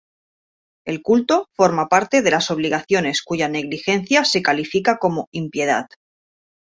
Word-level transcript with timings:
El 0.83 1.03
culto 1.03 1.47
forma 1.55 1.87
parte 1.87 2.23
de 2.23 2.31
las 2.31 2.49
obligaciones 2.49 3.21
cuya 3.21 3.47
negligencia 3.49 4.25
se 4.25 4.41
califica 4.41 4.97
como 4.97 5.27
impiedad. 5.29 5.89